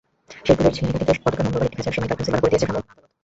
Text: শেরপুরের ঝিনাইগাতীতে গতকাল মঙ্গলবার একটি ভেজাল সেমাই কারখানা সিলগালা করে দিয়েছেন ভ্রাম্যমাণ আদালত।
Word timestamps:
শেরপুরের 0.45 0.75
ঝিনাইগাতীতে 0.77 1.23
গতকাল 1.25 1.43
মঙ্গলবার 1.45 1.67
একটি 1.67 1.77
ভেজাল 1.77 1.93
সেমাই 1.95 2.09
কারখানা 2.09 2.25
সিলগালা 2.27 2.41
করে 2.43 2.51
দিয়েছেন 2.51 2.69
ভ্রাম্যমাণ 2.71 2.93
আদালত। 2.93 3.19